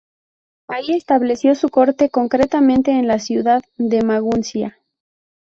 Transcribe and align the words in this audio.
Ahí 0.67 0.93
estableció 0.95 1.53
su 1.53 1.69
corte, 1.69 2.09
concretamente 2.09 2.89
en 2.89 3.05
la 3.07 3.19
ciudad 3.19 3.61
de 3.77 4.01
Maguncia. 4.01 4.79